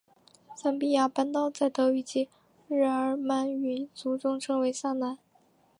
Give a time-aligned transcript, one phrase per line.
[0.55, 2.27] 桑比亚半岛在德语及
[2.67, 5.19] 日耳曼语族中称为桑兰。